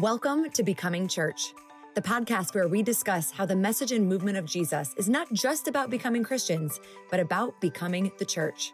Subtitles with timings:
[0.00, 1.52] Welcome to Becoming Church,
[1.94, 5.68] the podcast where we discuss how the message and movement of Jesus is not just
[5.68, 6.80] about becoming Christians,
[7.10, 8.72] but about becoming the church.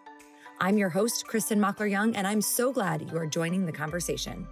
[0.60, 4.46] I'm your host, Kristin Mockler Young, and I'm so glad you are joining the conversation.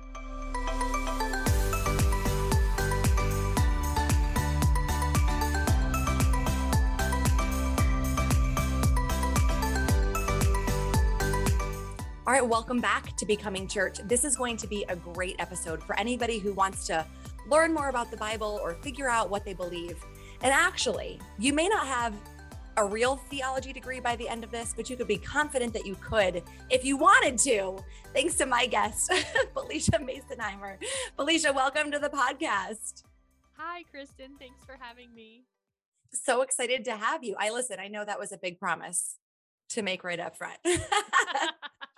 [12.34, 13.98] Right, welcome back to Becoming Church.
[14.06, 17.06] This is going to be a great episode for anybody who wants to
[17.48, 20.04] learn more about the Bible or figure out what they believe.
[20.42, 22.12] And actually, you may not have
[22.76, 25.86] a real theology degree by the end of this, but you could be confident that
[25.86, 27.78] you could if you wanted to.
[28.12, 29.12] Thanks to my guest,
[29.54, 30.78] Phylicia Masonheimer.
[31.16, 33.04] Phylicia, welcome to the podcast.
[33.58, 34.36] Hi, Kristin.
[34.40, 35.44] Thanks for having me.
[36.12, 37.36] So excited to have you.
[37.38, 39.18] I listen, I know that was a big promise
[39.68, 40.58] to make right up front.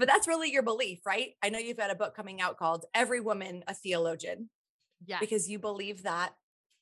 [0.00, 1.34] but that's really your belief, right?
[1.42, 4.48] I know you've got a book coming out called Every Woman a Theologian.
[5.06, 5.18] Yeah.
[5.20, 6.34] Because you believe that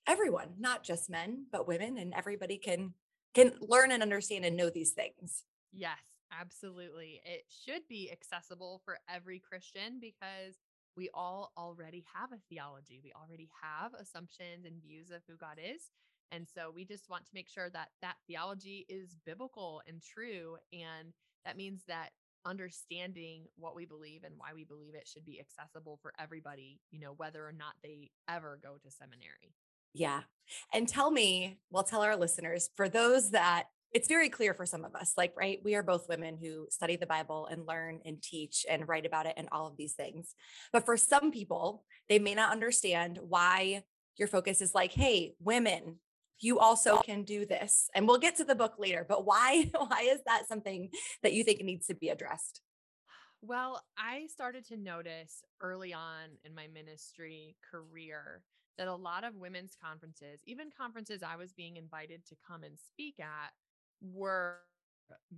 [0.06, 2.94] everyone, not just men, but women and everybody can
[3.34, 5.44] can learn and understand and know these things.
[5.72, 5.98] Yes,
[6.32, 7.20] absolutely.
[7.24, 10.54] It should be accessible for every Christian because
[10.96, 13.00] we all already have a theology.
[13.02, 15.90] We already have assumptions and views of who God is.
[16.30, 20.56] And so we just want to make sure that that theology is biblical and true.
[20.72, 21.12] And
[21.44, 22.10] that means that
[22.48, 27.00] understanding what we believe and why we believe it should be accessible for everybody, you
[27.00, 29.54] know, whether or not they ever go to seminary.
[29.94, 30.22] Yeah.
[30.72, 34.84] And tell me, well, tell our listeners, for those that it's very clear for some
[34.84, 38.22] of us, like, right, we are both women who study the Bible and learn and
[38.22, 40.34] teach and write about it and all of these things.
[40.72, 43.84] But for some people, they may not understand why
[44.16, 46.00] your focus is like, hey, women,
[46.40, 50.02] you also can do this and we'll get to the book later but why why
[50.02, 50.90] is that something
[51.22, 52.60] that you think needs to be addressed
[53.42, 58.42] well i started to notice early on in my ministry career
[58.76, 62.78] that a lot of women's conferences even conferences i was being invited to come and
[62.78, 63.52] speak at
[64.00, 64.58] were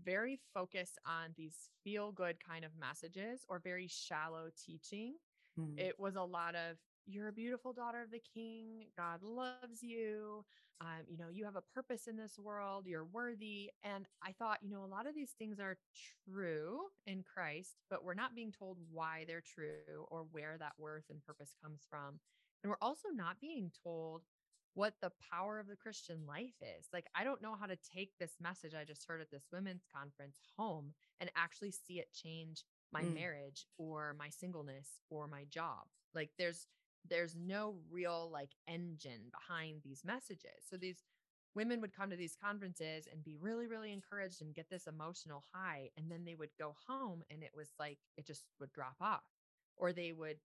[0.05, 5.15] very focused on these feel good kind of messages or very shallow teaching
[5.59, 5.79] mm.
[5.79, 8.87] it was a lot of you're a beautiful daughter of the king.
[8.97, 10.45] God loves you.
[10.81, 12.87] Um, you know, you have a purpose in this world.
[12.87, 13.71] You're worthy.
[13.83, 15.77] And I thought, you know, a lot of these things are
[16.25, 21.05] true in Christ, but we're not being told why they're true or where that worth
[21.11, 22.21] and purpose comes from.
[22.63, 24.23] And we're also not being told
[24.75, 26.87] what the power of the Christian life is.
[26.93, 29.85] Like, I don't know how to take this message I just heard at this women's
[29.95, 33.15] conference home and actually see it change my mm.
[33.15, 35.87] marriage or my singleness or my job.
[36.15, 36.67] Like, there's,
[37.09, 40.67] there's no real like engine behind these messages.
[40.69, 41.03] So these
[41.55, 45.45] women would come to these conferences and be really, really encouraged and get this emotional
[45.53, 45.91] high.
[45.97, 49.25] And then they would go home and it was like it just would drop off,
[49.77, 50.39] or they would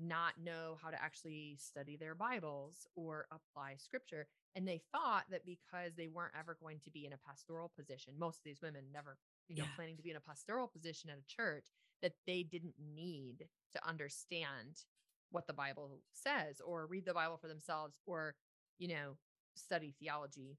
[0.00, 4.26] not know how to actually study their Bibles or apply scripture.
[4.54, 8.14] And they thought that because they weren't ever going to be in a pastoral position,
[8.18, 9.18] most of these women never,
[9.48, 9.76] you know, yeah.
[9.76, 11.66] planning to be in a pastoral position at a church,
[12.02, 14.84] that they didn't need to understand
[15.30, 18.34] what the Bible says or read the Bible for themselves or,
[18.78, 19.16] you know,
[19.54, 20.58] study theology.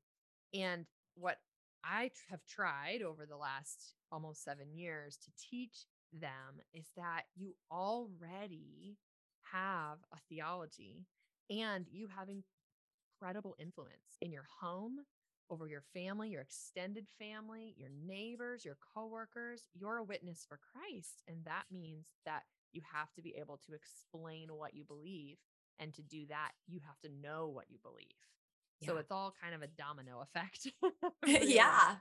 [0.53, 0.85] And
[1.15, 1.37] what
[1.83, 7.55] I have tried over the last almost seven years to teach them is that you
[7.71, 8.97] already
[9.53, 11.05] have a theology
[11.49, 14.97] and you have incredible influence in your home,
[15.49, 19.67] over your family, your extended family, your neighbors, your coworkers.
[19.73, 21.23] You're a witness for Christ.
[21.27, 22.43] And that means that
[22.73, 25.37] you have to be able to explain what you believe.
[25.79, 28.07] And to do that, you have to know what you believe.
[28.81, 28.89] Yeah.
[28.89, 30.71] So it's all kind of a domino effect.
[31.25, 31.95] yeah.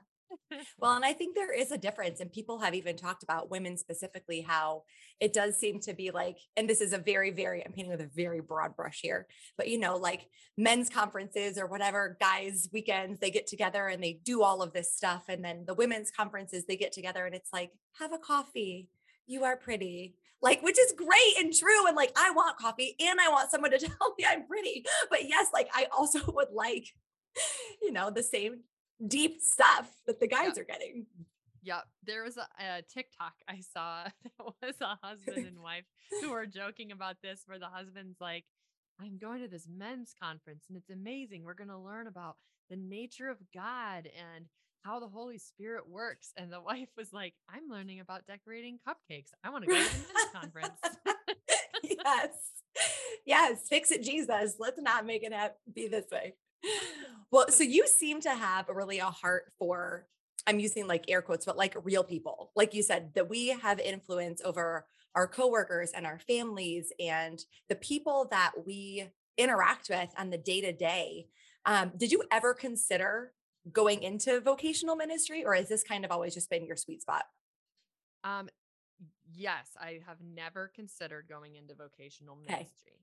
[0.79, 2.19] well, and I think there is a difference.
[2.19, 4.83] And people have even talked about women specifically, how
[5.19, 8.01] it does seem to be like, and this is a very, very, I'm painting with
[8.01, 13.19] a very broad brush here, but you know, like men's conferences or whatever, guys' weekends,
[13.19, 15.25] they get together and they do all of this stuff.
[15.29, 18.87] And then the women's conferences, they get together and it's like, have a coffee,
[19.27, 23.19] you are pretty like which is great and true and like i want coffee and
[23.19, 26.87] i want someone to tell me i'm pretty but yes like i also would like
[27.81, 28.61] you know the same
[29.07, 31.05] deep stuff that the guys are getting
[31.63, 31.83] Yep.
[32.05, 35.85] There was a, a, TikTok I saw that was a husband and wife
[36.21, 38.45] who were joking about this, where the husband's like,
[39.01, 41.43] I'm going to this men's conference and it's amazing.
[41.43, 42.35] We're going to learn about
[42.69, 44.45] the nature of God and
[44.83, 46.31] how the Holy Spirit works.
[46.37, 49.29] And the wife was like, I'm learning about decorating cupcakes.
[49.43, 50.79] I want to go to the conference.
[51.83, 52.29] yes.
[53.25, 53.59] Yes.
[53.69, 54.55] Fix it, Jesus.
[54.59, 55.33] Let's not make it
[55.73, 56.35] be this way.
[57.31, 60.07] Well, so you seem to have really a heart for,
[60.47, 62.51] I'm using like air quotes, but like real people.
[62.55, 64.85] Like you said, that we have influence over
[65.15, 70.61] our coworkers and our families and the people that we interact with on the day
[70.61, 71.27] to day.
[71.97, 73.31] Did you ever consider
[73.71, 77.23] going into vocational ministry, or has this kind of always just been your sweet spot?
[78.23, 78.49] Um,
[79.33, 82.57] yes, I have never considered going into vocational Okay.
[82.57, 82.93] ministry.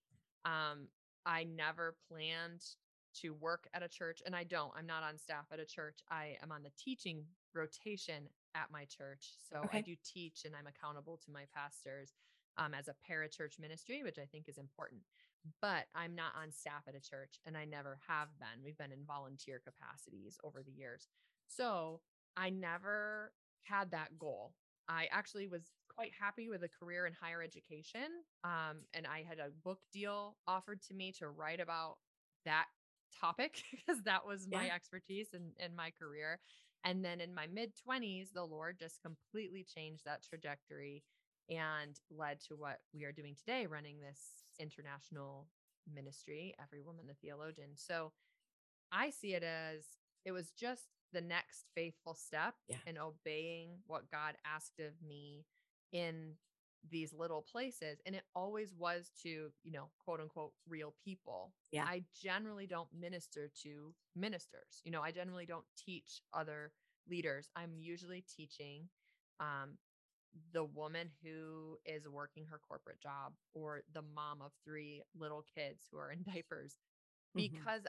[0.44, 0.88] Um,
[1.24, 2.62] I never planned
[3.22, 4.72] to work at a church, and I don't.
[4.76, 6.00] I'm not on staff at a church.
[6.10, 7.24] I am on the teaching
[7.54, 9.32] rotation at my church.
[9.50, 12.12] So I do teach and I'm accountable to my pastors
[12.56, 15.02] um, as a parachurch ministry, which I think is important.
[15.60, 18.62] But I'm not on staff at a church, and I never have been.
[18.64, 21.08] We've been in volunteer capacities over the years.
[21.48, 22.00] So
[22.36, 23.32] I never
[23.62, 24.54] had that goal.
[24.88, 28.08] I actually was quite happy with a career in higher education.
[28.44, 31.96] Um, and I had a book deal offered to me to write about
[32.44, 32.66] that
[33.20, 34.74] topic because that was my Yeah.
[34.74, 36.40] expertise in, in my career.
[36.84, 41.02] And then in my mid 20s, the Lord just completely changed that trajectory
[41.48, 45.48] and led to what we are doing today, running this international
[45.92, 47.70] ministry, Every Woman the Theologian.
[47.74, 48.12] So
[48.92, 49.84] I see it as
[50.24, 52.76] it was just the next faithful step Yeah.
[52.86, 55.46] in obeying what God asked of me
[55.92, 56.36] in
[56.88, 58.00] these little places.
[58.06, 61.52] And it always was to, you know, quote unquote, real people.
[61.72, 61.84] Yeah.
[61.84, 64.80] I generally don't minister to ministers.
[64.84, 66.72] You know, I generally don't teach other
[67.08, 67.48] leaders.
[67.56, 68.88] I'm usually teaching
[69.40, 69.78] um,
[70.52, 75.84] the woman who is working her corporate job or the mom of three little kids
[75.90, 76.76] who are in diapers
[77.34, 77.68] Mhm.
[77.68, 77.82] because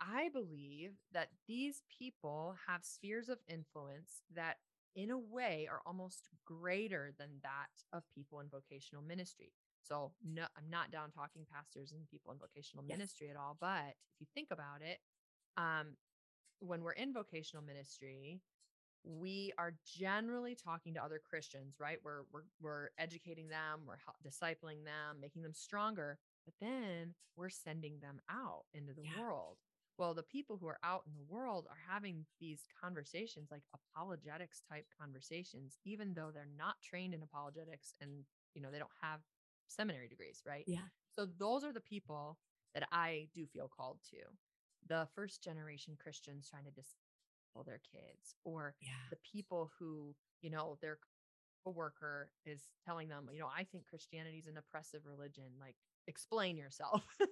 [0.00, 4.58] I believe that these people have spheres of influence that,
[4.94, 9.52] in a way, are almost greater than that of people in vocational ministry.
[9.82, 12.98] So, no, I'm not down talking pastors and people in vocational Yes.
[12.98, 13.56] ministry at all.
[13.60, 14.98] But if you think about it,
[15.56, 15.96] um,
[16.60, 18.40] when we're in vocational ministry,
[19.04, 21.98] we are generally talking to other Christians, right?
[22.04, 28.00] We're we're we're educating them, we're discipling them, making them stronger, but then we're sending
[28.00, 29.10] them out into the Yeah.
[29.16, 29.58] world.
[29.98, 34.62] Well, the people who are out in the world are having these conversations, like apologetics
[34.68, 39.20] type conversations, even though they're not trained in apologetics and you know they don't have
[39.68, 40.66] seminary degrees, right?
[40.66, 40.88] Yeah.
[41.16, 42.38] So those are the people
[42.74, 44.18] that I do feel called to.
[44.86, 47.01] The first generation Christians trying to disciple
[47.64, 48.88] their kids, or Yeah.
[49.10, 50.98] the people who, you know, their
[51.64, 55.52] coworker is telling them, you know, I think Christianity is an oppressive religion.
[55.60, 55.76] Like,
[56.06, 57.02] explain yourself.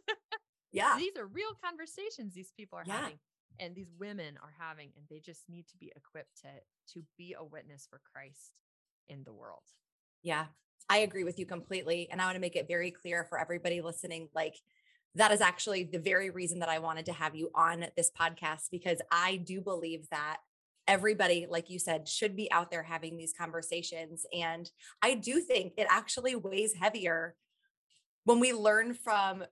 [0.73, 0.97] Yeah.
[0.99, 3.01] These are real conversations these people are Yeah.
[3.01, 3.19] having
[3.59, 6.49] and these women are having, and they just need to be equipped to
[6.95, 8.53] to be a witness for Christ
[9.09, 9.65] in the world.
[10.23, 10.47] Yeah,
[10.89, 12.09] I agree with you completely.
[12.11, 14.55] And I want to make it very clear for everybody listening like,
[15.17, 18.69] that is actually the very reason that I wanted to have you on this podcast
[18.71, 20.39] because I do believe that
[20.87, 24.25] everybody, like you said, should be out there having these conversations.
[24.33, 24.71] And
[25.03, 27.35] I do think it actually weighs heavier
[28.25, 29.45] when we learn from,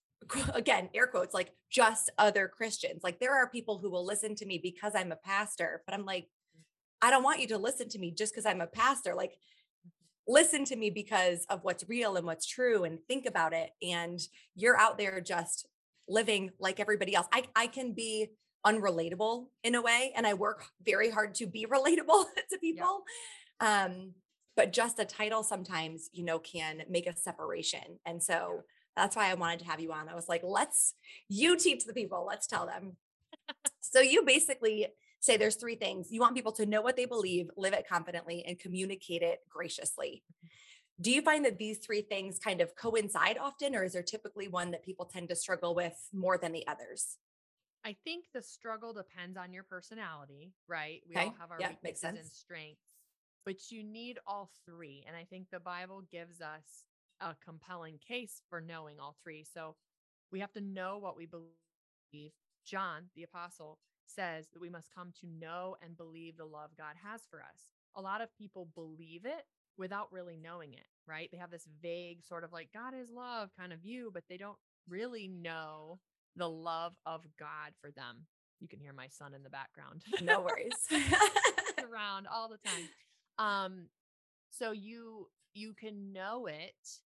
[0.54, 3.02] again, air quotes, like just other Christians.
[3.02, 6.06] Like there are people who will listen to me because I'm a pastor, but I'm
[6.06, 6.28] like,
[7.02, 9.14] I don't want you to listen to me just because I'm a pastor.
[9.14, 9.32] Like,
[10.26, 13.70] listen to me because of what's real and what's true and think about it.
[13.82, 14.20] And
[14.54, 15.66] you're out there just
[16.08, 17.26] living like everybody else.
[17.32, 18.28] I, I can be
[18.66, 23.02] unrelatable in a way, and I work very hard to be relatable to people.
[23.60, 24.12] Um,
[24.56, 27.98] but just a title sometimes, you know, can make a separation.
[28.04, 28.62] And so
[28.96, 30.08] that's why I wanted to have you on.
[30.08, 30.94] I was like, let's
[31.28, 32.96] you teach the people, let's tell them.
[33.80, 34.88] so you basically
[35.22, 36.10] say there's three things.
[36.10, 40.24] You want people to know what they believe, live it confidently, and communicate it graciously.
[40.26, 40.48] Mm-hmm.
[41.00, 44.48] Do you find that these three things kind of coincide often, or is there typically
[44.48, 47.18] one that people tend to struggle with more than the others?
[47.84, 51.02] I think the struggle depends on your personality, right?
[51.08, 51.26] We Okay.
[51.26, 52.82] all have our Yeah, weaknesses and strengths,
[53.44, 55.04] but you need all three.
[55.06, 56.86] And I think the Bible gives us
[57.20, 59.44] a compelling case for knowing all three.
[59.44, 59.76] So
[60.30, 62.32] we have to know what we believe.
[62.64, 63.78] John, the apostle,
[64.14, 67.72] says that we must come to know and believe the love God has for us.
[67.94, 69.44] A lot of people believe it
[69.76, 71.28] without really knowing it, right?
[71.30, 74.36] They have this vague sort of like God is love kind of view, but they
[74.36, 75.98] don't really know
[76.36, 78.26] the love of God for them.
[78.60, 80.04] You can hear my son in the background.
[80.22, 80.72] No worries.
[81.82, 82.88] Around all the time.
[83.38, 83.86] Um,
[84.50, 87.00] so you you can know it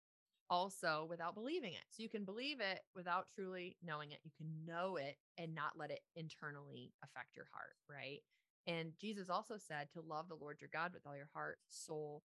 [0.50, 1.84] also without believing it.
[1.90, 4.20] So you can believe it without truly knowing it.
[4.24, 8.22] You can know it and not let it internally affect your heart, right?
[8.68, 12.24] And Jesus also said to love the Lord your God with all your heart, soul,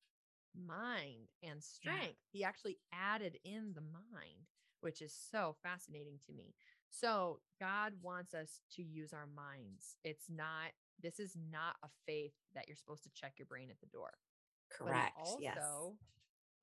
[0.54, 2.18] mind, and strength.
[2.32, 4.46] He actually added in the mind,
[4.80, 6.54] which is so fascinating to me.
[6.90, 9.96] So God wants us to use our minds.
[10.04, 13.80] It's not, this is not a faith that you're supposed to check your brain at
[13.80, 14.10] the door.
[14.78, 15.12] But he Correct.
[15.40, 15.56] yes.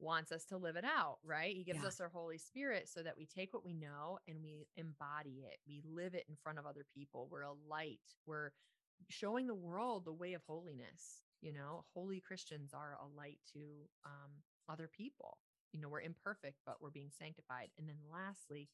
[0.04, 1.56] Wants us to live it out, right?
[1.56, 1.88] He gives Yeah.
[1.88, 5.60] us our Holy Spirit so that we take what we know and we embody it.
[5.66, 7.28] We live it in front of other people.
[7.32, 8.02] We're a light.
[8.26, 8.52] We're
[9.10, 11.24] showing the world the way of holiness.
[11.42, 13.60] You know, holy Christians are a light to
[14.06, 14.32] um,
[14.70, 15.40] other people.
[15.72, 17.70] You know, we're imperfect, but we're being sanctified.
[17.78, 18.70] And then lastly,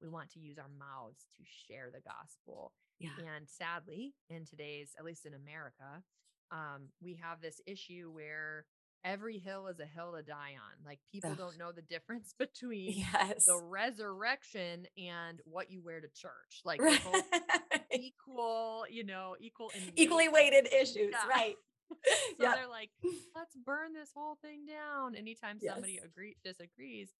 [0.00, 2.72] we want to use our mouths to share the gospel.
[2.98, 3.10] Yeah.
[3.18, 6.02] And sadly, in today's, at least in America,
[6.50, 8.66] um, we have this issue where
[9.04, 10.84] every hill is a hill to die on.
[10.84, 11.38] Like people Ugh.
[11.38, 13.44] don't know the difference between Yes.
[13.46, 16.62] the resurrection and what you wear to church.
[16.64, 17.00] Like Right.
[17.92, 21.28] equal, you know, equal Equally weighted issues, Yeah.
[21.28, 21.56] right?
[22.38, 22.54] So yeah.
[22.54, 22.90] they're like,
[23.36, 26.04] let's burn this whole thing down anytime somebody Yes.
[26.04, 27.12] agree disagrees.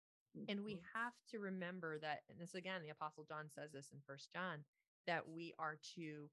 [0.48, 0.82] And we Mhm.
[0.94, 4.64] have to remember that, and this again, the apostle John says this in first John,
[5.06, 6.30] that we are to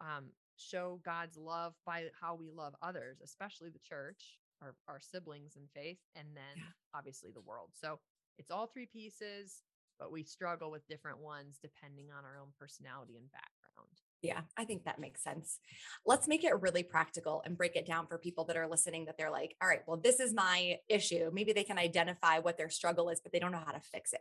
[0.00, 5.56] um, show God's love by how we love others, especially the church, our, our siblings
[5.56, 6.72] in faith, and then Yeah.
[6.94, 7.70] obviously the world.
[7.74, 7.98] So
[8.38, 9.62] it's all three pieces,
[9.98, 14.00] but we struggle with different ones depending on our own personality and background.
[14.22, 15.58] Yeah, I think that makes sense.
[16.06, 19.18] Let's make it really practical and break it down for people that are listening that
[19.18, 21.30] they're like, all right, well, this is my issue.
[21.32, 24.12] Maybe they can identify what their struggle is, but they don't know how to fix
[24.12, 24.20] it.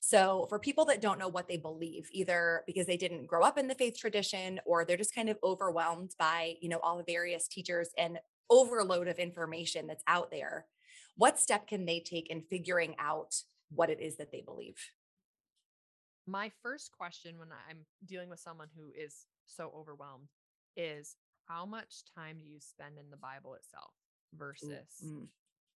[0.00, 3.56] So, for people that don't know what they believe, either because they didn't grow up
[3.56, 7.04] in the faith tradition or they're just kind of overwhelmed by, you know, all the
[7.06, 8.18] various teachers and
[8.50, 10.66] overload of information that's out there,
[11.16, 13.34] what step can they take in figuring out
[13.70, 14.76] what it is that they believe?
[16.26, 20.28] my first question when I'm dealing with someone who is so overwhelmed
[20.76, 21.16] is
[21.48, 23.92] how much time do you spend in the Bible itself
[24.36, 25.26] versus mm,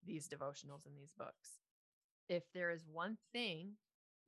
[0.06, 1.58] these devotionals and these books?
[2.28, 3.72] If there is one thing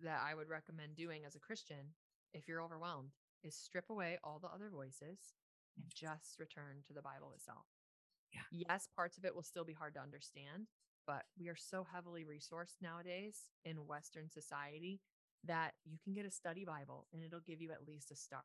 [0.00, 1.94] that I would recommend doing as a Christian,
[2.34, 3.10] if you're overwhelmed,
[3.44, 5.34] is strip away all the other voices
[5.76, 7.66] and just return to the Bible itself.
[8.32, 8.40] Yeah.
[8.68, 10.66] Yes, parts of it will still be hard to understand,
[11.06, 15.00] but we are so heavily resourced nowadays in Western society
[15.44, 18.44] that you can get a study Bible and it'll give you at least a start.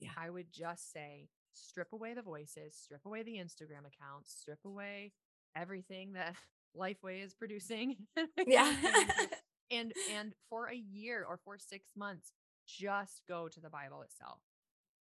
[0.00, 0.10] Yeah.
[0.16, 5.12] I would just say strip away the voices, strip away the Instagram accounts, strip away
[5.54, 6.34] everything that
[6.76, 7.96] Lifeway is producing.
[8.46, 8.72] Yeah.
[9.70, 12.32] and and for a year or for 6 months
[12.66, 14.38] just go to the Bible itself.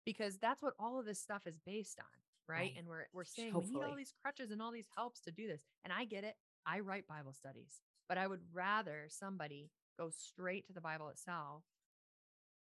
[0.06, 2.06] Because that's what all of this stuff is based on,
[2.48, 2.60] right?
[2.60, 2.74] Right.
[2.78, 5.48] And we're we're saying we need all these crutches and all these helps to do
[5.48, 5.62] this.
[5.84, 6.36] And I get it.
[6.66, 11.64] I write Bible studies, but I would rather somebody go straight to the Bible itself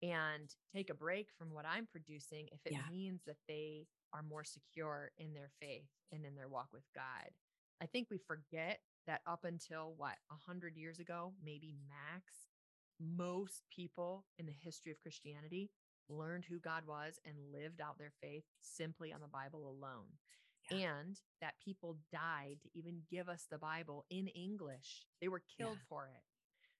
[0.01, 2.87] and take a break from what I'm producing if it Yeah.
[2.89, 7.33] means that they are more secure in their faith and in their walk with God.
[7.81, 12.47] I think we forget that up until what, a hundred years ago, maybe max,
[12.99, 15.69] most people in the history of Christianity
[16.09, 20.07] learned who God was and lived out their faith simply on the Bible alone.
[20.71, 20.99] Yeah.
[20.99, 25.05] And that people died to even give us the Bible in English.
[25.21, 25.87] They were killed Yeah.
[25.89, 26.23] for it.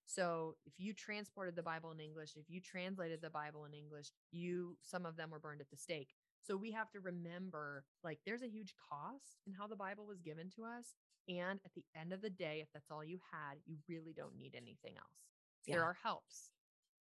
[0.05, 4.11] So if you transported the Bible in English, if you translated the Bible in English,
[4.31, 6.13] you some of them were burned at the stake.
[6.41, 10.21] So we have to remember like there's a huge cost in how the Bible was
[10.21, 10.95] given to us.
[11.27, 14.37] And at the end of the day, if that's all you had, you really don't
[14.37, 15.27] need anything else.
[15.67, 16.51] There are helps,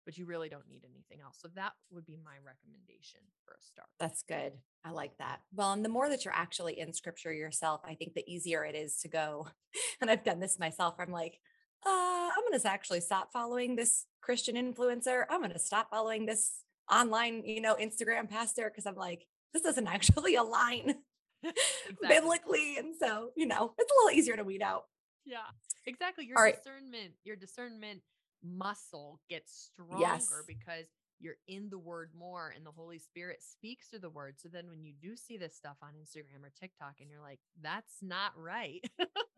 [0.05, 1.37] but you really don't need anything else.
[1.41, 3.87] So that would be my recommendation for a start.
[3.99, 4.53] That's good.
[4.85, 5.39] I like that.
[5.53, 8.75] Well, and the more that you're actually in scripture yourself, I think the easier it
[8.75, 9.47] is to go.
[10.01, 10.95] And I've done this myself.
[10.99, 11.39] I'm like,
[11.85, 15.23] uh, I'm going to actually stop following this Christian influencer.
[15.29, 16.51] I'm going to stop following this
[16.91, 20.95] online, you know, Instagram pastor because I'm like, this doesn't actually align
[21.43, 22.07] Exactly.
[22.07, 22.77] biblically.
[22.77, 24.83] And so, you know, it's a little easier to weed out.
[25.25, 25.37] Yeah,
[25.85, 26.25] exactly.
[26.25, 26.55] Your All right.
[26.55, 28.01] discernment, your discernment
[28.45, 30.43] muscle gets stronger Yes.
[30.47, 30.87] because
[31.19, 34.35] you're in the word more and the Holy Spirit speaks through the word.
[34.39, 37.39] So then when you do see this stuff on Instagram or TikTok and you're like,
[37.61, 38.81] that's not right.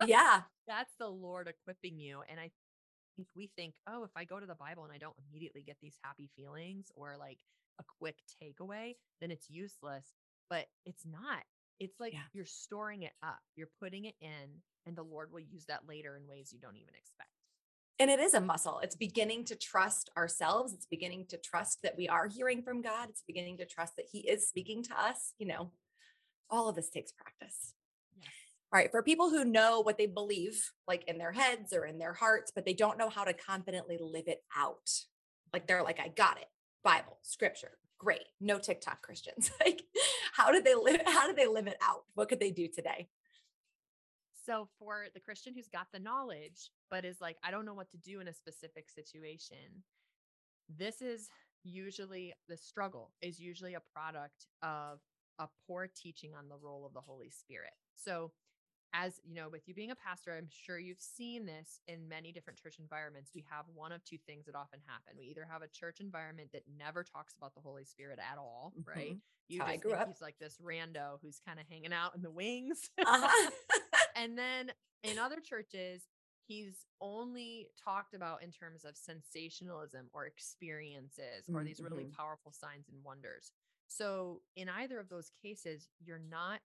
[0.05, 0.41] Yeah.
[0.67, 2.21] that's the Lord equipping you.
[2.29, 2.51] And I
[3.15, 5.77] think we think, oh, if I go to the Bible and I don't immediately get
[5.81, 7.39] these happy feelings or like
[7.79, 10.13] a quick takeaway, then it's useless.
[10.49, 11.43] But it's not.
[11.79, 12.21] It's like Yeah.
[12.33, 16.17] you're storing it up, you're putting it in, and the Lord will use that later
[16.17, 17.29] in ways you don't even expect.
[17.99, 18.79] And it is a muscle.
[18.83, 20.73] It's beginning to trust ourselves.
[20.73, 23.09] It's beginning to trust that we are hearing from God.
[23.09, 25.33] It's beginning to trust that He is speaking to us.
[25.39, 25.71] You know,
[26.49, 27.73] all of this takes practice.
[28.15, 28.29] Yes.
[28.71, 28.91] All right.
[28.91, 32.51] For people who know what they believe, like in their heads or in their hearts,
[32.53, 34.91] but they don't know how to confidently live it out.
[35.51, 36.47] Like they're like, I got it.
[36.83, 38.21] Bible, scripture, great.
[38.39, 39.49] No TikTok Christians.
[39.65, 39.81] like,
[40.33, 41.01] how did they live?
[41.07, 42.03] How do they live it out?
[42.13, 43.09] What could they do today?
[44.47, 47.91] So for the Christian who's got the knowledge, but is like, I don't know what
[47.91, 49.83] to do in a specific situation,
[50.69, 51.29] this is
[51.63, 54.99] usually the struggle is usually a product of
[55.39, 57.73] a poor teaching on the role of the Holy Spirit.
[57.95, 58.31] So
[58.93, 62.31] as you know, with you being a pastor, I'm sure you've seen this in many
[62.31, 63.31] different church environments.
[63.35, 65.17] We have one of two things that often happen.
[65.19, 68.73] We either have a church environment that never talks about the Holy Spirit at all,
[68.85, 69.17] right?
[69.17, 69.21] Mhm.
[69.49, 70.07] You How I grew up.
[70.07, 72.89] he's like this rando who's kind of hanging out in the wings.
[72.97, 73.51] Uh-huh.
[74.17, 74.71] and then
[75.03, 76.07] in other churches,
[76.47, 82.13] he's only talked about in terms of sensationalism or experiences or these really Mhm.
[82.15, 83.51] powerful signs and wonders.
[83.87, 86.61] So, in either of those cases, you're not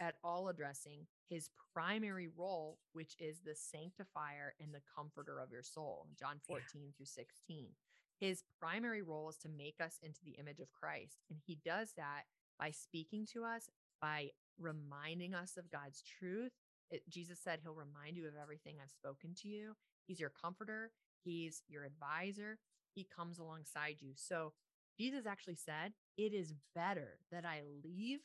[0.00, 5.62] at all addressing his primary role, which is the sanctifier and the comforter of your
[5.62, 6.58] soul, John Yeah.
[6.58, 7.76] 14 through 16.
[8.20, 11.18] His primary role is to make us into the image of Christ.
[11.30, 12.26] And he does that
[12.58, 16.52] by speaking to us, by reminding us of God's truth.
[16.92, 19.72] It, Jesus said he'll remind you of everything I've spoken to you.
[20.06, 20.92] He's your comforter,
[21.24, 22.58] he's your advisor,
[22.94, 24.12] he comes alongside you.
[24.14, 24.52] So
[24.98, 28.20] Jesus actually said, It is better that I leave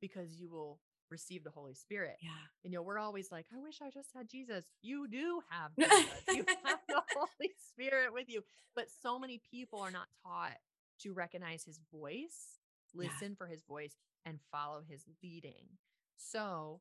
[0.00, 0.80] because you will
[1.10, 2.16] receive the Holy Spirit.
[2.22, 2.30] yeah.
[2.64, 4.64] And, you know, we're always like, I wish I just had Jesus.
[4.82, 6.08] You do have Jesus.
[6.32, 8.42] you have the Holy Spirit with you.
[8.74, 10.56] But so many people are not taught
[11.00, 12.58] to recognize his voice,
[12.94, 13.08] Yeah.
[13.08, 15.66] listen for his voice, and follow his leading.
[16.16, 16.80] So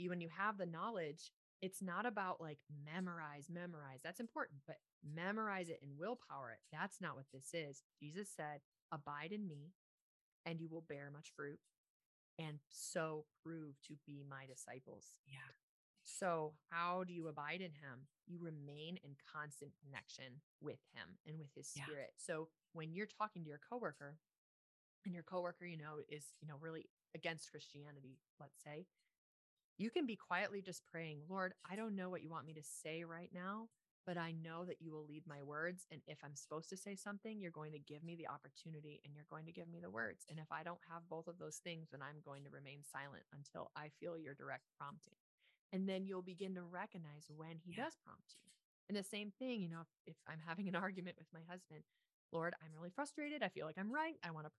[0.00, 1.30] you, when you have the knowledge,
[1.62, 4.00] it's not about like memorize, memorize.
[4.02, 6.60] That's important, but memorize it and willpower it.
[6.72, 7.82] That's not what this is.
[8.00, 8.60] Jesus said,
[8.92, 9.72] Abide in me,
[10.46, 11.60] and you will bear much fruit,
[12.38, 15.14] and so prove to be my disciples.
[15.26, 15.38] Yeah.
[16.02, 18.08] So, how do you abide in him?
[18.26, 21.84] You remain in constant connection with him and with his Yeah.
[21.84, 22.14] spirit.
[22.16, 24.18] So, when you're talking to your coworker
[25.04, 28.86] and your coworker, you know, is, you know, really against Christianity, let's say,
[29.80, 32.62] you can be quietly just praying, Lord, I don't know what you want me to
[32.62, 33.68] say right now,
[34.06, 35.86] but I know that you will lead my words.
[35.90, 39.14] And if I'm supposed to say something, you're going to give me the opportunity and
[39.14, 40.24] you're going to give me the words.
[40.30, 43.24] And if I don't have both of those things, then I'm going to remain silent
[43.34, 45.16] until I feel your direct prompting.
[45.72, 47.84] And then you'll begin to recognize when he Yeah.
[47.84, 48.50] does prompt you.
[48.88, 51.82] And the same thing, you know, if, if I'm having an argument with my husband,
[52.32, 53.42] Lord, I'm really frustrated.
[53.42, 54.16] I feel like I'm right.
[54.24, 54.52] I want to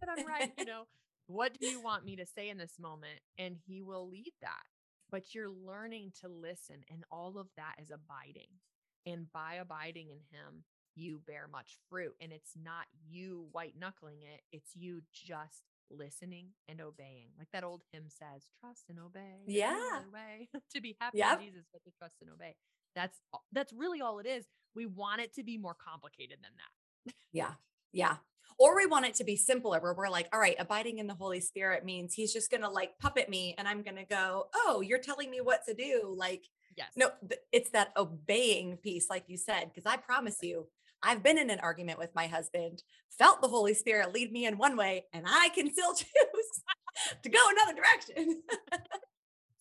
[0.00, 0.52] that I'm right.
[0.56, 0.84] You know,
[1.30, 3.20] what do you want me to say in this moment?
[3.38, 4.62] And he will lead that.
[5.10, 8.48] But you're learning to listen, and all of that is abiding.
[9.06, 10.64] And by abiding in him,
[10.94, 12.14] you bear much fruit.
[12.20, 17.30] And it's not you white knuckling it, it's you just listening and obeying.
[17.38, 19.42] Like that old hymn says, trust and obey.
[19.46, 20.00] Yeah.
[20.12, 21.40] way to be happy Yep.
[21.40, 22.54] in Jesus, but to trust and obey.
[22.94, 23.18] That's
[23.52, 24.46] that's really all it is.
[24.74, 27.14] We want it to be more complicated than that.
[27.32, 27.52] Yeah.
[27.92, 28.16] Yeah.
[28.58, 31.14] Or we want it to be simpler where we're like, all right, abiding in the
[31.14, 34.46] Holy Spirit means he's just going to like puppet me and I'm going to go,
[34.54, 36.14] oh, you're telling me what to do.
[36.16, 36.44] Like,
[36.76, 36.92] Yes.
[36.96, 37.10] no,
[37.52, 40.68] it's that obeying piece, like you said, because I promise you,
[41.02, 42.82] I've been in an argument with my husband,
[43.18, 46.62] felt the Holy Spirit lead me in one way, and I can still choose
[47.22, 48.42] to go another direction.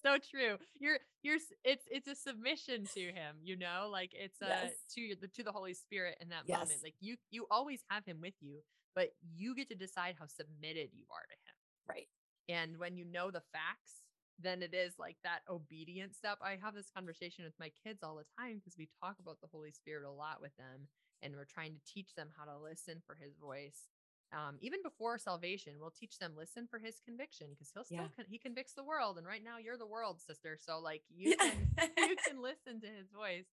[0.02, 4.48] so true you're you're it's it's a submission to him you know like it's a
[4.48, 4.72] Yes.
[4.96, 6.60] to the to the holy spirit in that Yes.
[6.60, 8.60] moment like you you always have him with you
[8.96, 11.56] but you get to decide how submitted you are to him
[11.90, 12.08] right.
[12.48, 14.04] and when you know the facts
[14.42, 18.16] then it is like that obedience step i have this conversation with my kids all
[18.16, 20.88] the time because we talk about the holy spirit a lot with them
[21.22, 23.88] and we're trying to teach them how to listen for his voice
[24.32, 28.08] um, even before salvation we'll teach them listen for his conviction because he'll still Yeah.
[28.16, 31.32] con- he convicts the world and right now you're the world sister so like you
[31.32, 31.50] Yeah.
[31.50, 33.46] can you can listen to his voice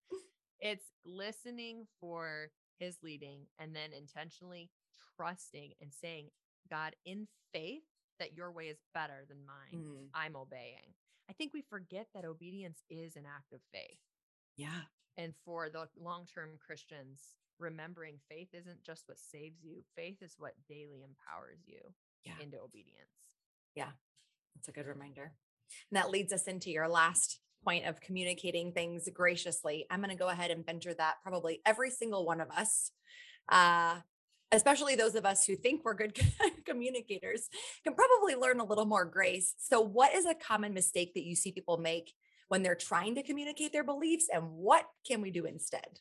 [0.61, 4.70] it's listening for his leading and then intentionally
[5.17, 6.29] trusting and saying
[6.71, 7.83] god in faith
[8.19, 10.95] that your way is better than mine Mm, i'm obeying
[11.31, 13.99] i think we forget that obedience is an act of faith
[14.57, 14.83] yeah.
[15.17, 17.21] and for the long-term christians
[17.59, 21.81] remembering faith isn't just what saves you faith is what daily empowers you
[22.25, 22.35] Yeah.
[22.43, 23.17] into obedience
[23.75, 23.91] Yeah.
[24.55, 25.33] That's a good reminder.
[25.91, 29.85] And that leads us into your last point of communicating things graciously.
[29.91, 32.91] I'm going to go ahead and venture that probably every single one of us,
[33.51, 34.01] uh,
[34.53, 36.19] especially those of us who think we're good
[36.65, 37.49] communicators,
[37.85, 39.55] can probably learn a little more grace.
[39.59, 42.15] So, what is a common mistake that you see people make
[42.49, 46.01] when they're trying to communicate their beliefs, and what can we do instead?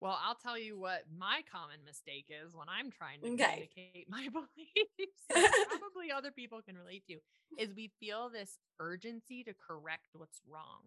[0.00, 3.70] Well, I'll tell you what my common mistake is when I'm trying to Okay.
[3.70, 5.24] communicate my beliefs.
[5.30, 7.18] probably other people can relate to
[7.58, 10.82] is we feel this urgency to correct what's wrong.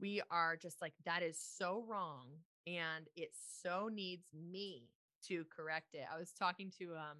[0.00, 2.28] We are just like that is so wrong
[2.66, 3.32] and it
[3.62, 4.88] so needs me
[5.28, 6.04] to correct it.
[6.12, 7.18] I was talking to um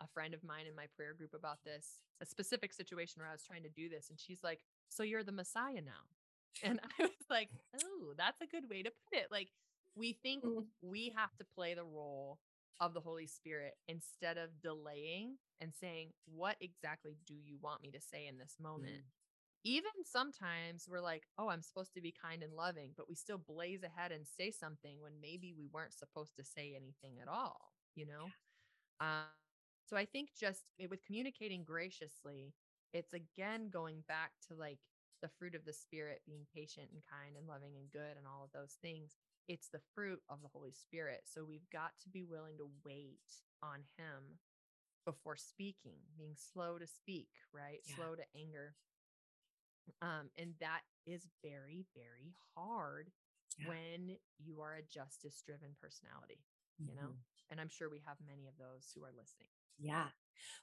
[0.00, 3.32] a friend of mine in my prayer group about this, a specific situation where I
[3.32, 6.04] was trying to do this and she's like, "So you're the Messiah now."
[6.62, 7.50] And I was like,
[7.82, 9.50] "Oh, that's a good way to put it." Like
[9.96, 10.66] we think Mm.
[10.82, 12.38] we have to play the role
[12.80, 17.90] of the Holy Spirit instead of delaying and saying, What exactly do you want me
[17.92, 19.02] to say in this moment?
[19.64, 23.38] Even sometimes we're like, oh, I'm supposed to be kind and loving, but we still
[23.38, 27.72] blaze ahead and say something when maybe we weren't supposed to say anything at all,
[27.94, 28.26] you know?
[29.00, 29.06] Yeah.
[29.08, 29.26] Um,
[29.86, 32.54] so I think just eh, with communicating graciously,
[32.92, 34.78] it's again going back to like
[35.22, 38.44] the fruit of the spirit being patient and kind and loving and good and all
[38.44, 39.16] of those things.
[39.48, 41.22] It's the fruit of the Holy Spirit.
[41.24, 43.20] So we've got to be willing to wait
[43.62, 44.38] on Him
[45.04, 47.80] before speaking, being slow to speak, right?
[47.86, 47.96] Yeah.
[47.96, 48.74] Slow to anger.
[50.00, 53.10] Um, and that is very, very hard
[53.58, 53.68] yeah.
[53.68, 56.40] when you are a justice driven personality,
[56.80, 56.90] mm-hmm.
[56.90, 57.08] you know?
[57.08, 57.50] Mm-hmm.
[57.50, 59.48] And I'm sure we have many of those who are listening.
[59.78, 60.06] Yeah.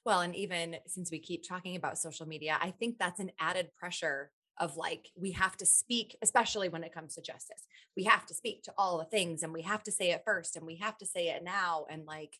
[0.05, 3.69] Well, and even since we keep talking about social media, I think that's an added
[3.77, 7.65] pressure of like, we have to speak, especially when it comes to justice.
[7.95, 10.55] We have to speak to all the things and we have to say it first
[10.55, 11.85] and we have to say it now.
[11.89, 12.37] And like,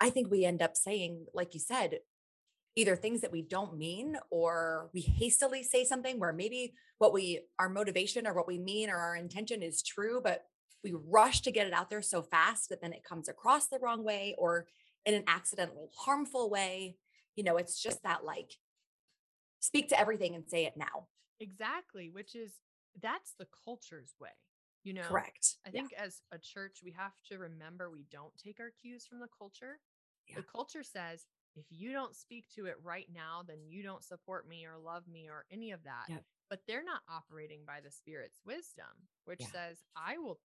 [0.00, 2.00] I think we end up saying, like you said,
[2.76, 7.40] either things that we don't mean or we hastily say something where maybe what we
[7.58, 10.44] our motivation or what we mean or our intention is true but
[10.82, 13.78] we rush to get it out there so fast that then it comes across the
[13.78, 14.66] wrong way or
[15.04, 16.96] in an accidental harmful way
[17.36, 18.52] you know it's just that like
[19.60, 21.06] speak to everything and say it now
[21.40, 22.52] exactly which is
[23.02, 24.30] that's the culture's way
[24.84, 26.04] you know correct i think yeah.
[26.04, 29.78] as a church we have to remember we don't take our cues from the culture
[30.28, 30.36] yeah.
[30.36, 34.48] the culture says if you don't speak to it right now, then you don't support
[34.48, 36.04] me or love me or any of that.
[36.08, 36.24] Yep.
[36.48, 39.48] But they're not operating by the Spirit's wisdom, which yeah.
[39.52, 40.38] says, I will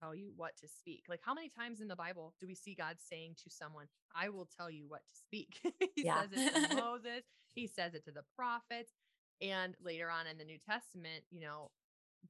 [0.00, 1.04] tell you what to speak.
[1.08, 4.28] Like, how many times in the Bible do we see God saying to someone, I
[4.28, 5.60] will tell you what to speak?
[5.94, 6.22] he yeah.
[6.22, 7.22] says it to Moses,
[7.54, 8.92] he says it to the prophets.
[9.40, 11.70] And later on in the New Testament, you know,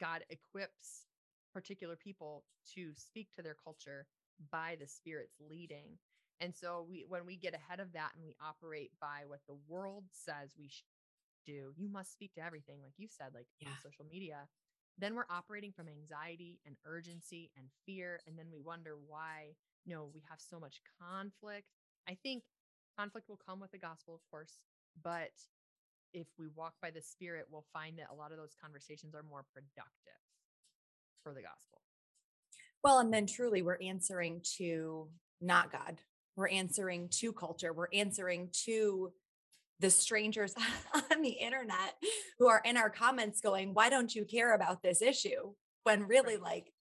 [0.00, 1.06] God equips
[1.52, 4.06] particular people to speak to their culture
[4.50, 5.98] by the Spirit's leading.
[6.40, 9.56] And so we when we get ahead of that and we operate by what the
[9.68, 10.84] world says we should
[11.46, 13.68] do, you must speak to everything like you said like yeah.
[13.68, 14.48] on social media.
[14.98, 19.94] Then we're operating from anxiety and urgency and fear and then we wonder why you
[19.94, 21.68] know we have so much conflict.
[22.08, 22.42] I think
[22.98, 24.58] conflict will come with the gospel of course,
[25.02, 25.32] but
[26.12, 29.24] if we walk by the spirit, we'll find that a lot of those conversations are
[29.28, 30.20] more productive
[31.22, 31.82] for the gospel.
[32.82, 35.08] Well, and then truly we're answering to
[35.40, 36.00] not God,
[36.36, 39.12] we're answering to culture we're answering to
[39.80, 40.54] the strangers
[40.94, 41.94] on the internet
[42.38, 45.52] who are in our comments going why don't you care about this issue?
[45.84, 46.72] When really like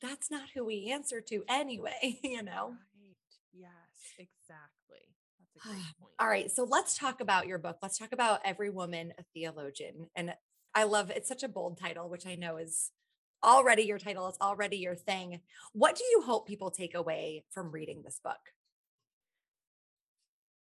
[0.00, 2.74] that's not who we answer to anyway you know?
[3.00, 3.16] Right.
[3.52, 3.70] yes
[4.18, 5.00] exactly.
[5.38, 6.12] That's a great point.
[6.18, 7.78] All right so let's talk about your book.
[7.82, 10.34] Let's talk about every woman a theologian and
[10.74, 12.92] i love it's such a bold title which i know is
[13.44, 15.40] already your title it's already your thing.
[15.72, 18.38] What do you hope people take away from reading this book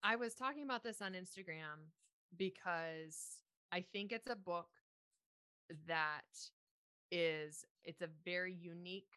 [0.08, 1.92] I was talking about this on Instagram
[2.38, 4.70] because I think it's a book
[5.86, 6.22] that
[7.12, 9.12] is it's a very unique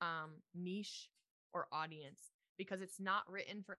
[0.00, 1.10] um niche
[1.52, 2.20] or audience
[2.58, 3.76] because it's not written for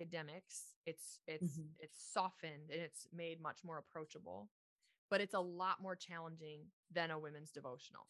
[0.00, 0.74] academics.
[0.84, 1.68] It's it's mm-hmm.
[1.78, 4.48] it's softened and it's made much more approachable,
[5.10, 8.08] but it's a lot more challenging than a women's devotional.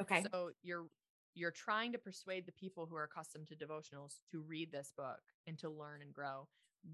[0.00, 0.24] Okay.
[0.30, 0.86] So you're
[1.34, 5.18] you're trying to persuade the people who are accustomed to devotionals to read this book
[5.48, 6.46] and to learn and grow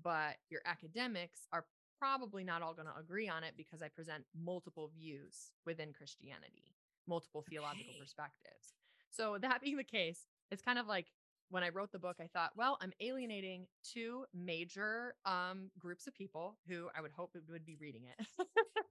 [0.03, 1.65] but your academics are
[1.99, 6.75] probably not all going to agree on it because I present multiple views within Christianity,
[7.07, 8.01] multiple theological okay.
[8.01, 8.75] perspectives.
[9.11, 11.07] So, that being the case, it's kind of like
[11.51, 16.15] when I wrote the book, I thought, well, I'm alienating two major um, groups of
[16.15, 18.27] people who I would hope would be reading it.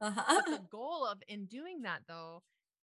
[0.02, 0.42] uh-huh.
[0.46, 2.44] the goal of, in doing that though,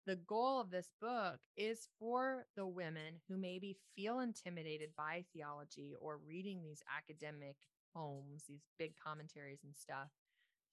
[0.06, 5.94] the goal of this book is for the women who maybe feel intimidated by theology
[6.00, 7.56] or reading these academic
[7.94, 10.10] poems, these big commentaries and stuff,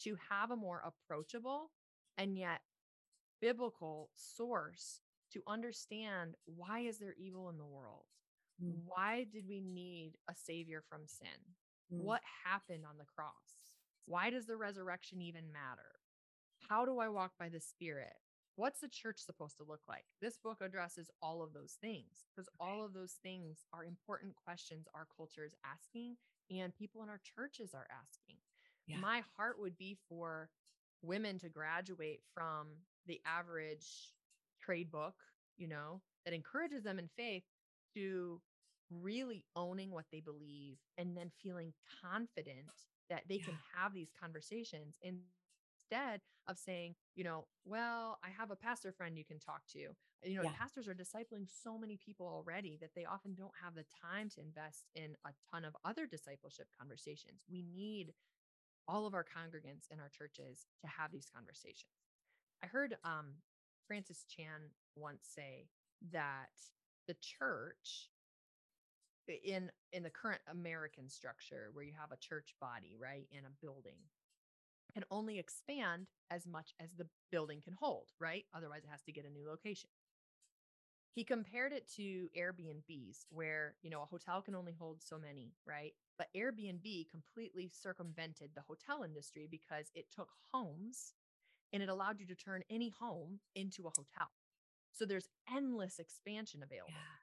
[0.02, 1.72] to have a more approachable
[2.18, 2.62] and yet
[3.42, 5.02] biblical source
[5.34, 8.06] to understand why is there evil in the world?
[8.64, 8.74] Mm.
[8.86, 11.28] Why did we need a savior from sin?
[11.94, 12.04] Mm.
[12.04, 13.74] What happened on the cross?
[14.06, 16.00] Why does the resurrection even matter?
[16.70, 18.14] How do I walk by the spirit?
[18.56, 20.06] What's the church supposed to look like?
[20.20, 24.88] This book addresses all of those things because all of those things are important questions
[24.96, 26.16] our culture is asking
[26.50, 28.38] and people in our churches are asking.
[28.88, 28.98] Yeah.
[29.00, 30.50] My heart would be for
[31.02, 32.68] women to graduate from
[33.06, 34.14] the average
[34.62, 35.16] trade book,
[35.58, 37.44] you know, that encourages them in faith
[37.96, 38.42] to
[38.90, 42.66] really owning what they believe and then feeling confident
[43.10, 43.46] that they yeah.
[43.46, 49.18] can have these conversations instead of saying, you know, well, I have a pastor friend
[49.18, 49.90] you can talk to.
[50.24, 50.52] You know, yeah.
[50.58, 54.42] pastors are discipling so many people already that they often don't have the time to
[54.42, 57.46] invest in a ton of other discipleship conversations.
[57.50, 58.14] We need
[58.88, 61.92] all of our congregants in our churches to have these conversations.
[62.64, 63.36] I heard um,
[63.88, 65.68] Francis Chan once say
[66.12, 66.50] that
[67.08, 68.10] the church
[69.44, 73.56] in in the current American structure where you have a church body, right, in a
[73.62, 74.00] building
[74.94, 78.46] can only expand as much as the building can hold, right?
[78.56, 79.90] Otherwise it has to get a new location.
[81.18, 85.56] He compared it to Airbnbs where, you know, a hotel can only hold so many,
[85.66, 85.94] right?
[86.16, 91.16] But Airbnb completely circumvented the hotel industry because it took homes
[91.74, 94.30] and it allowed you to turn any home into a hotel.
[94.94, 96.92] So there's endless expansion available.
[96.94, 97.18] Yeah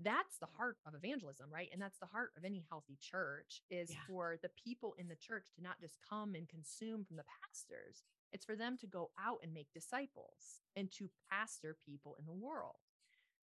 [0.00, 3.90] that's the heart of evangelism right and that's the heart of any healthy church is
[3.90, 3.96] yeah.
[4.06, 8.04] for the people in the church to not just come and consume from the pastors
[8.32, 12.32] it's for them to go out and make disciples and to pastor people in the
[12.32, 12.76] world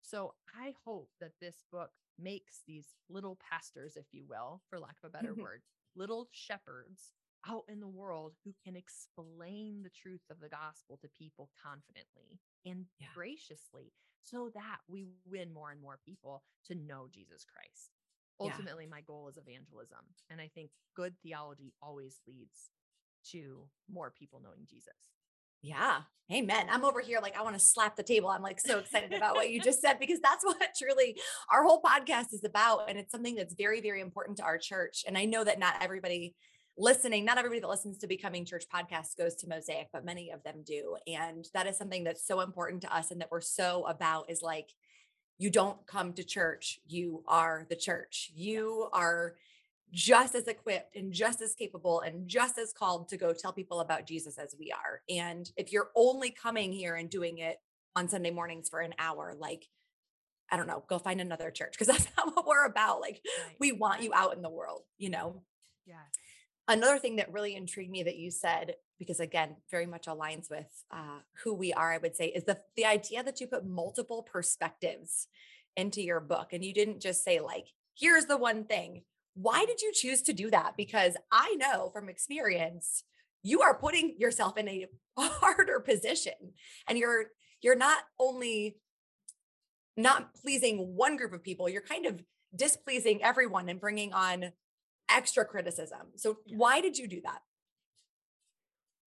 [0.01, 4.95] so i hope that this book makes these little pastors if you will for lack
[5.03, 5.41] of a better mm-hmm.
[5.41, 5.61] word
[5.95, 7.13] little shepherds
[7.47, 12.39] out in the world who can explain the truth of the gospel to people confidently
[12.65, 13.07] and yeah.
[13.13, 17.91] graciously so that we win more and more people to know Jesus Christ.
[18.39, 18.91] Ultimately, yeah.
[18.91, 19.99] my goal is evangelism.
[20.29, 22.71] And I think good theology always leads
[23.31, 24.93] to more people knowing Jesus.
[25.61, 26.01] Yeah.
[26.31, 26.67] Amen.
[26.69, 28.29] I'm over here like I want to slap the table.
[28.29, 31.17] I'm like so excited about what you just said because that's what truly
[31.51, 32.89] our whole podcast is about.
[32.89, 35.03] And it's something that's very, very important to our church.
[35.07, 36.35] And I know that not everybody
[36.77, 40.43] listening, not everybody that listens to Becoming Church podcast goes to Mosaic, but many of
[40.43, 40.95] them do.
[41.07, 44.41] And that is something that's so important to us and that we're so about is
[44.41, 44.69] like,
[45.37, 48.31] you don't come to church, you are the church.
[48.35, 49.35] You are
[49.93, 53.79] just as equipped and just as capable and just as called to go tell people
[53.79, 55.01] about Jesus as we are.
[55.09, 57.57] And if you're only coming here and doing it
[57.95, 59.67] on Sunday mornings for an hour, like,
[60.51, 63.01] I don't know, go find another church because that's not what we're about.
[63.01, 63.55] Like, right.
[63.59, 65.43] we want you out in the world, you know?
[65.85, 65.95] Yeah
[66.67, 70.67] another thing that really intrigued me that you said because again very much aligns with
[70.91, 74.23] uh, who we are i would say is the the idea that you put multiple
[74.23, 75.27] perspectives
[75.75, 79.03] into your book and you didn't just say like here's the one thing
[79.35, 83.03] why did you choose to do that because i know from experience
[83.41, 86.33] you are putting yourself in a harder position
[86.87, 87.25] and you're
[87.61, 88.77] you're not only
[89.95, 92.21] not pleasing one group of people you're kind of
[92.55, 94.51] displeasing everyone and bringing on
[95.09, 96.07] extra criticism.
[96.15, 96.57] So yeah.
[96.57, 97.41] why did you do that?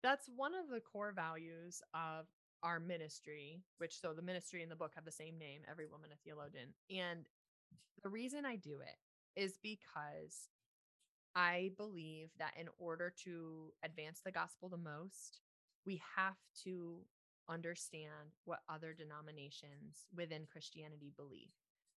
[0.03, 2.27] That's one of the core values of
[2.62, 6.11] our ministry, which so the ministry and the book have the same name, Every Woman
[6.12, 6.69] a Theologian.
[6.91, 7.27] And
[8.03, 8.97] the reason I do it
[9.37, 10.51] is because
[11.35, 15.40] I believe that in order to advance the gospel the most,
[15.85, 16.99] we have to
[17.49, 21.51] understand what other denominations within Christianity believe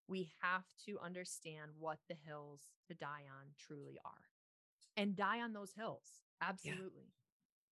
[0.09, 4.27] we have to understand what the hills to die on truly are
[4.97, 6.23] and die on those hills.
[6.41, 7.13] Absolutely.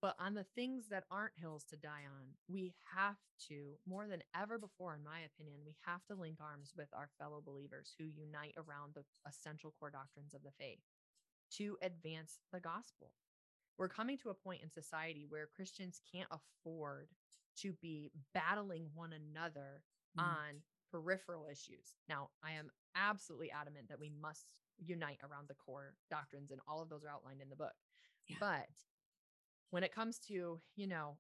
[0.02, 3.18] But on the things that aren't hills to die on, we have
[3.50, 7.10] to, more than ever before, in my opinion, we have to link arms with our
[7.20, 10.80] fellow believers who unite around the essential core doctrines of the faith
[11.58, 13.12] to advance the gospel.
[13.78, 17.08] We're coming to a point in society where Christians can't afford
[17.62, 19.82] to be battling one another
[20.18, 20.24] mm.
[20.24, 21.96] on peripheral issues.
[22.08, 24.46] Now, I am absolutely adamant that we must
[24.84, 27.74] unite around the core doctrines, and all of those are outlined in the book.
[28.28, 28.38] Yeah.
[28.40, 28.68] But
[29.72, 31.18] when it comes to, you know,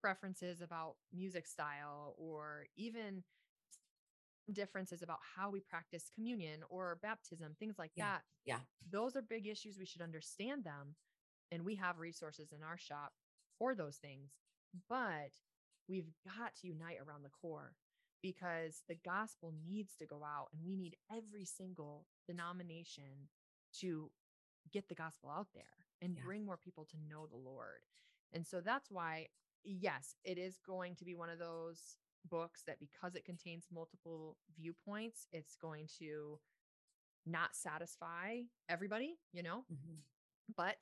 [0.00, 3.22] preferences about music style or even
[4.52, 8.04] differences about how we practice communion or baptism, things like yeah.
[8.04, 8.22] that.
[8.44, 8.58] Yeah.
[8.90, 9.78] Those are big issues.
[9.78, 10.96] We should understand them.
[11.50, 13.12] And we have resources in our shop
[13.58, 14.30] for those things.
[14.88, 15.32] But
[15.88, 17.74] we've got to unite around the core
[18.22, 23.28] because the gospel needs to go out and we need every single denomination
[23.80, 24.10] to
[24.72, 25.64] get the gospel out there
[26.02, 26.22] and yeah.
[26.24, 27.86] bring more people to know the Lord.
[28.32, 29.28] And so that's why,
[29.64, 31.96] yes, it is going to be one of those
[32.28, 36.38] books that because it contains multiple viewpoints, it's going to
[37.24, 39.64] not satisfy everybody, you know?
[39.72, 39.96] Mm-hmm.
[40.56, 40.76] But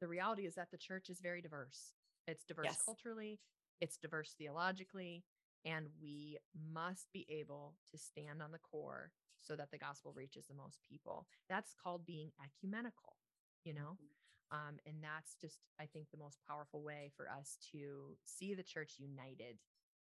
[0.00, 1.94] the reality is that the church is very diverse.
[2.26, 2.82] It's diverse yes.
[2.84, 3.40] culturally,
[3.80, 5.24] it's diverse theologically,
[5.64, 6.38] and we
[6.72, 10.80] must be able to stand on the core so that the gospel reaches the most
[10.88, 11.26] people.
[11.48, 13.16] That's called being ecumenical,
[13.64, 13.96] you know?
[13.96, 14.17] Mm-hmm.
[14.50, 18.62] Um, and that's just, I think, the most powerful way for us to see the
[18.62, 19.58] church united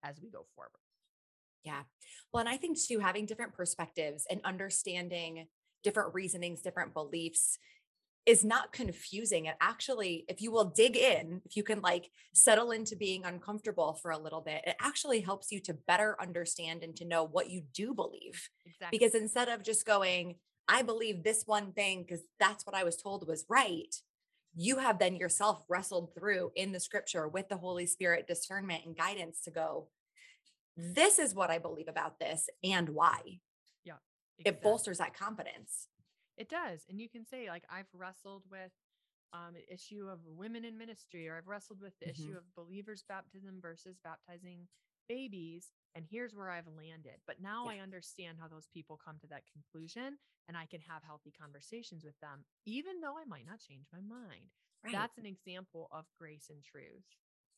[0.03, 0.70] as we go forward.
[1.64, 1.83] Yeah.
[2.33, 5.47] Well, and I think too, having different perspectives and understanding
[5.83, 7.59] different reasonings, different beliefs
[8.27, 9.47] is not confusing.
[9.47, 13.99] It actually, if you will dig in, if you can like settle into being uncomfortable
[14.01, 17.51] for a little bit, it actually helps you to better understand and to know what
[17.51, 18.49] you do believe.
[18.64, 18.99] Exactly.
[18.99, 20.37] Because instead of just going,
[20.68, 23.94] I believe this one thing because that's what I was told was right,
[24.57, 28.97] you have then yourself wrestled through in the scripture with the Holy Spirit discernment and
[28.97, 29.88] guidance to go,
[30.77, 33.40] this is what I believe about this and why.
[33.85, 33.95] Yeah.
[34.45, 35.88] It bolsters that confidence.
[36.37, 36.81] It does.
[36.88, 38.73] And you can say, like, I've wrestled with
[39.33, 42.23] um, an issue of women in ministry, or I've wrestled with the mm-hmm.
[42.23, 44.67] issue of believers' baptism versus baptizing
[45.09, 45.71] babies.
[45.95, 47.23] And here's where I've landed.
[47.27, 47.79] But now yeah.
[47.79, 52.05] I understand how those people come to that conclusion and I can have healthy conversations
[52.05, 54.51] with them, even though I might not change my mind.
[54.85, 54.93] Right.
[54.93, 57.07] That's an example of grace and truth.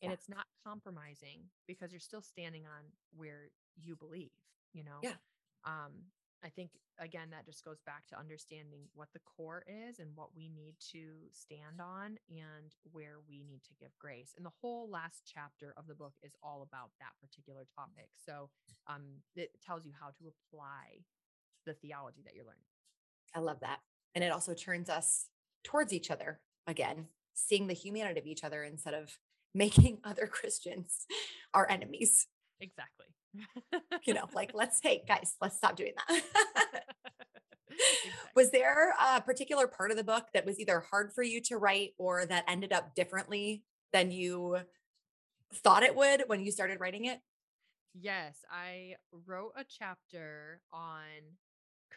[0.01, 0.13] And yeah.
[0.13, 4.31] it's not compromising because you're still standing on where you believe,
[4.73, 5.01] you know?
[5.01, 5.17] Yeah.
[5.65, 10.09] Um, I think again that just goes back to understanding what the core is and
[10.15, 14.33] what we need to stand on and where we need to give grace.
[14.37, 18.09] And the whole last chapter of the book is all about that particular topic.
[18.15, 18.49] So
[18.87, 19.03] um,
[19.35, 21.03] it tells you how to apply
[21.65, 22.63] the theology that you're learning.
[23.35, 23.79] I love that.
[24.15, 25.27] And it also turns us
[25.63, 29.17] towards each other again, seeing the humanity of each other instead of
[29.53, 31.05] making other Christians
[31.53, 32.27] our enemies.
[32.59, 33.07] Exactly.
[34.05, 36.23] You know, like let's hey guys, let's stop doing that.
[38.05, 38.31] exactly.
[38.35, 41.57] Was there a particular part of the book that was either hard for you to
[41.57, 44.57] write or that ended up differently than you
[45.53, 47.19] thought it would when you started writing it?
[47.93, 48.95] Yes, I
[49.25, 51.37] wrote a chapter on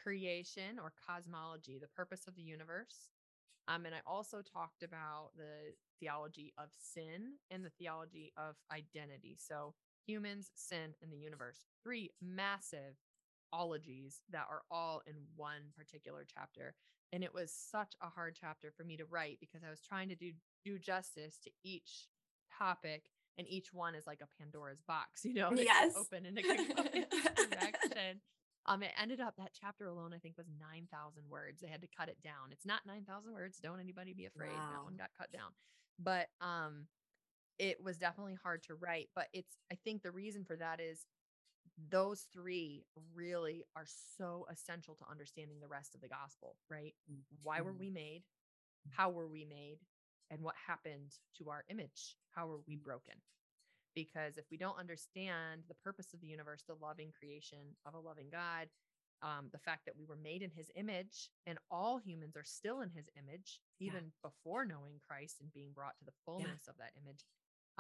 [0.03, 3.11] creation or cosmology, the purpose of the universe.
[3.69, 9.37] Um, and I also talked about the theology of sin and the theology of identity.
[9.39, 9.75] So,
[10.11, 11.65] humans, sin, and the universe.
[11.85, 12.97] Three massive
[13.53, 16.75] ologies that are all in one particular chapter.
[17.13, 20.09] And it was such a hard chapter for me to write because I was trying
[20.09, 20.33] to do
[20.65, 22.09] do justice to each
[22.59, 23.05] topic
[23.39, 25.95] and each one is like a Pandora's box, you know, yes.
[25.97, 27.05] open and it can go in
[27.51, 28.21] direction.
[28.67, 31.61] Um, it ended up that chapter alone, I think, was 9,000 words.
[31.61, 32.53] They had to cut it down.
[32.53, 33.59] It's not 9,000 words.
[33.59, 34.53] Don't anybody be afraid.
[34.53, 34.69] Wow.
[34.71, 35.51] That one got cut down.
[35.99, 36.87] But um,
[37.61, 39.11] it was definitely hard to write.
[39.15, 41.07] But it's, I think the reason for that is
[41.91, 46.95] those three really are so essential to understanding the rest of the gospel, right?
[47.43, 47.81] Why were mm-hmm.
[47.81, 48.23] we made?
[48.91, 49.79] How were we made?
[50.31, 52.17] And what happened to our image?
[52.35, 53.15] How were we broken?
[53.95, 57.99] because if we don't understand the purpose of the universe, the loving creation of a
[57.99, 58.69] loving God,
[59.23, 62.81] um, the fact that we were made in his image and all humans are still
[62.81, 64.31] in his image, even yeah.
[64.31, 66.71] before knowing Christ and being brought to the fullness yeah.
[66.71, 67.25] of that image.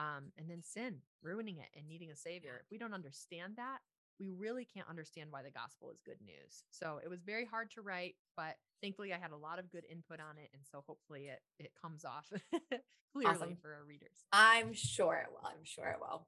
[0.01, 2.63] Um, and then sin, ruining it and needing a savior.
[2.65, 3.81] If we don't understand that,
[4.19, 6.65] we really can't understand why the gospel is good news.
[6.71, 9.85] So it was very hard to write, but thankfully I had a lot of good
[9.91, 10.49] input on it.
[10.55, 12.31] And so hopefully it it comes off
[13.13, 13.57] clearly awesome.
[13.61, 14.25] for our readers.
[14.33, 15.47] I'm sure it will.
[15.47, 16.27] I'm sure it will.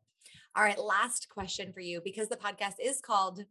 [0.55, 0.79] All right.
[0.79, 3.45] Last question for you because the podcast is called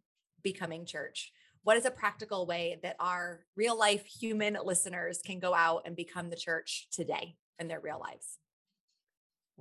[0.44, 1.32] Becoming Church.
[1.64, 5.96] What is a practical way that our real life human listeners can go out and
[5.96, 8.40] become the church today in their real lives?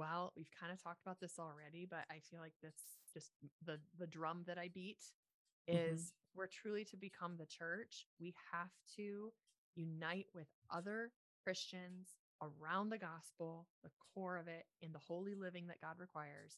[0.00, 2.72] Well, we've kind of talked about this already, but I feel like this
[3.12, 3.32] just
[3.66, 5.04] the the drum that I beat
[5.68, 5.76] mm-hmm.
[5.76, 6.38] is mm-hmm.
[6.38, 8.06] we're truly to become the church.
[8.18, 9.30] We have to
[9.76, 11.12] unite with other
[11.44, 16.56] Christians around the gospel, the core of it, in the holy living that God requires,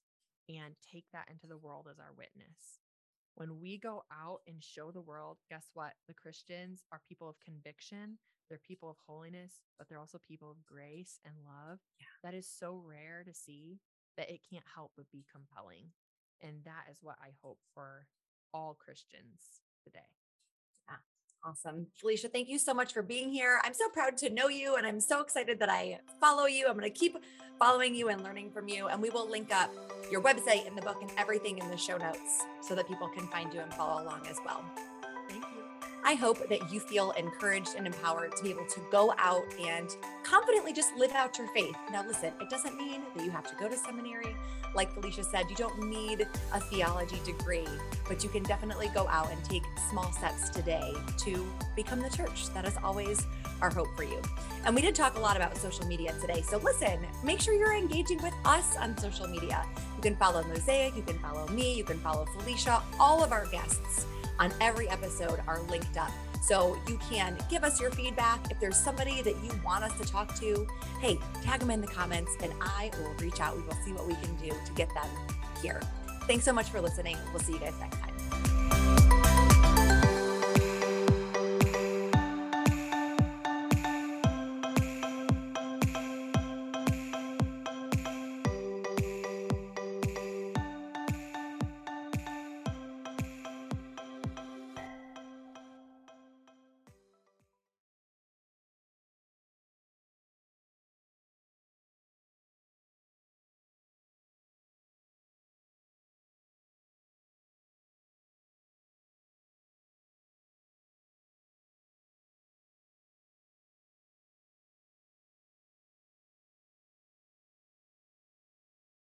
[0.49, 2.79] and take that into the world as our witness.
[3.35, 5.95] When we go out and show the world, guess what?
[6.07, 8.19] The Christians are people of conviction.
[8.53, 11.79] They're people of holiness, but they're also people of grace and love.
[11.99, 12.05] Yeah.
[12.23, 13.79] That is so rare to see
[14.19, 15.87] that it can't help but be compelling.
[16.43, 18.09] And that is what I hope for
[18.53, 20.01] all Christians today.
[20.87, 20.97] Yeah.
[21.49, 21.87] Awesome.
[21.99, 23.59] Phylicia, thank you so much for being here.
[23.65, 26.67] I'm so proud to know you and I'm so excited that I follow you.
[26.69, 27.17] I'm going to keep
[27.59, 28.89] following you and learning from you.
[28.89, 29.71] And we will link up
[30.11, 33.27] your website and the book and everything in the show notes so that people can
[33.29, 34.63] find you and follow along as well.
[36.05, 39.89] I hope that you feel encouraged and empowered to be able to go out and
[40.25, 41.77] confidently just live out your faith.
[41.93, 44.35] Now, listen, it doesn't mean that you have to go to seminary.
[44.75, 47.69] Like Phylicia said, you don't need a theology degree,
[48.09, 51.47] but you can definitely go out and take small steps today to
[51.77, 52.53] become the church.
[52.53, 53.25] That is always
[53.61, 54.21] our hope for you.
[54.65, 56.43] And we did talk a lot about social media today.
[56.43, 59.65] So listen, make sure you're engaging with us on social media.
[59.97, 63.47] You can follow Mosaic, you can follow me, you can follow Phylicia, all of our
[63.47, 64.07] guests
[64.43, 66.11] on every episode are linked up.
[66.43, 68.51] So you can give us your feedback.
[68.51, 70.67] If there's somebody that you want us to talk to,
[71.01, 73.57] hey, tag them in the comments and I will reach out.
[73.57, 75.09] We will see what we can do to get them
[75.63, 75.81] here.
[76.27, 77.17] Thanks so much for listening.
[77.33, 78.82] We'll see you guys next time.